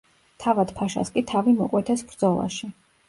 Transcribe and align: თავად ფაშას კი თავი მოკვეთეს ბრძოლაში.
თავად 0.43 0.71
ფაშას 0.79 1.13
კი 1.17 1.23
თავი 1.33 1.53
მოკვეთეს 1.59 2.05
ბრძოლაში. 2.11 2.73